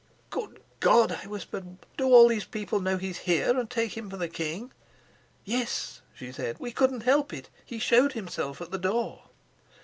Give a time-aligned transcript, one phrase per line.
[0.31, 4.17] "Good God," I whispered, "do all these people know he's here, and take him for
[4.17, 4.71] the king?"
[5.45, 6.57] "Yes," she said.
[6.57, 7.51] "We couldn't help it.
[7.63, 9.25] He showed himself at the door."